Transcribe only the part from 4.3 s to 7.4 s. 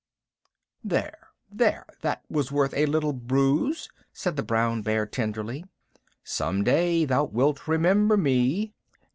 the brown bear tenderly. "Some day thou